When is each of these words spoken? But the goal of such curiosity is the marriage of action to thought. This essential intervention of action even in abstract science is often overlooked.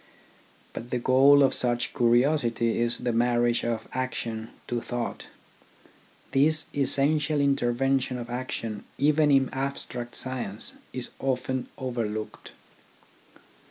But 0.73 0.89
the 0.89 0.97
goal 0.97 1.43
of 1.43 1.53
such 1.53 1.93
curiosity 1.93 2.79
is 2.79 2.97
the 2.97 3.13
marriage 3.13 3.63
of 3.63 3.87
action 3.93 4.49
to 4.67 4.81
thought. 4.81 5.27
This 6.31 6.65
essential 6.75 7.39
intervention 7.39 8.17
of 8.17 8.27
action 8.27 8.83
even 8.97 9.29
in 9.29 9.51
abstract 9.53 10.15
science 10.15 10.73
is 10.91 11.11
often 11.19 11.67
overlooked. 11.77 12.53